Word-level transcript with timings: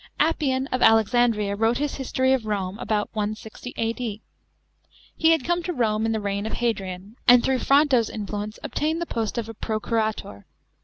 §9. 0.19 0.29
APPIAN 0.29 0.65
of 0.71 0.81
Alexandria 0.81 1.55
wrote 1.55 1.77
his 1.77 1.97
History 1.97 2.33
of 2.33 2.47
Rome 2.47 2.79
* 2.79 2.79
about 2.79 3.11
160 3.13 3.71
A.D. 3.77 4.23
He 5.15 5.29
had 5.29 5.43
come 5.43 5.61
to 5.61 5.73
Rome 5.73 6.07
in 6.07 6.11
the 6.11 6.19
reign 6.19 6.47
of 6.47 6.53
Hadrian, 6.53 7.17
and 7.27 7.43
through 7.43 7.59
Fronto's 7.59 8.09
influence 8.09 8.57
obtained 8.63 8.99
the 8.99 9.05
post 9.05 9.37
of 9.37 9.47
a 9.47 9.53
procurator. 9.53 10.47